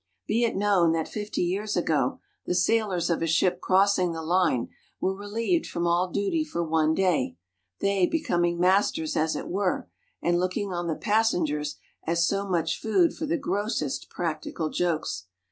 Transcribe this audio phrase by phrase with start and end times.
[0.25, 4.69] Be it known, that fifty years ago the sailors of a ship crossing the line
[4.99, 7.37] were relieved from all duty for one day,
[7.81, 9.87] they becoming masters, as it were,
[10.19, 15.27] and looking on the passengers as so much food for the grossest practical jokes.